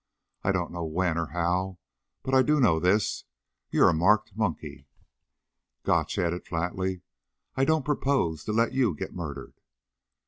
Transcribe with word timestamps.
I 0.43 0.51
don't 0.51 0.71
know 0.71 0.83
when 0.83 1.15
or 1.19 1.27
how 1.27 1.77
but 2.23 2.33
I 2.33 2.41
do 2.41 2.59
know 2.59 2.79
this: 2.79 3.23
You're 3.69 3.87
a 3.87 3.93
marked 3.93 4.35
monkey." 4.35 4.87
Gotch 5.83 6.17
added 6.17 6.47
flatly: 6.47 7.01
"I 7.55 7.65
don't 7.65 7.85
propose 7.85 8.43
to 8.45 8.51
let 8.51 8.73
you 8.73 8.95
get 8.95 9.13
murdered." 9.13 9.61